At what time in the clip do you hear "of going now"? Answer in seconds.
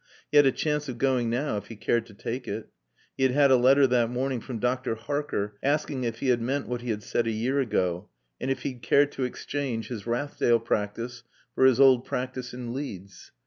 0.89-1.57